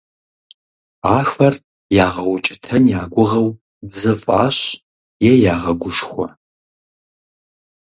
[1.17, 1.55] Ахэр
[2.05, 3.47] ягъэукӀытэн я гугъэу
[3.89, 4.57] дзы фӀащ
[5.29, 6.27] е ягъэгушхуэ.